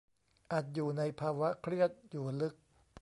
[0.51, 2.55] อาจอยู่ในภาวะเครียดอยู่ลึก